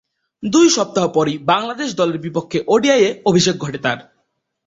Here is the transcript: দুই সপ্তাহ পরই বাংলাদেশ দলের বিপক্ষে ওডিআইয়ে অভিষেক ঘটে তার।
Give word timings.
দুই 0.43 0.67
সপ্তাহ 0.69 1.05
পরই 1.07 1.35
বাংলাদেশ 1.43 1.89
দলের 1.95 2.17
বিপক্ষে 2.17 2.59
ওডিআইয়ে 2.67 3.09
অভিষেক 3.25 3.55
ঘটে 3.57 3.77
তার। 3.77 3.99